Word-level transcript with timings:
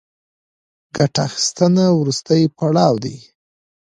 ګټه 0.95 1.21
اخیستنه 1.27 1.85
وروستی 1.99 2.41
پړاو 2.55 2.93
دی 3.03 3.17